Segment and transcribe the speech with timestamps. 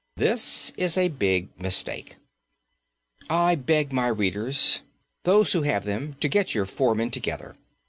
[0.17, 2.15] This is a big mistake.
[3.29, 4.81] I beg my readers
[5.25, 7.55] those who have them to get your foremen together.